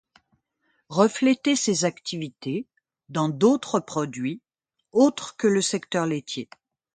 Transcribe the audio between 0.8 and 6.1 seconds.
Refléter ses activités dans d'autres produits autres que le secteur